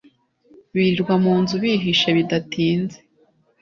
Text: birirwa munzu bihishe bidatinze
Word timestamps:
birirwa 0.73 1.13
munzu 1.23 1.53
bihishe 1.63 2.09
bidatinze 2.17 2.97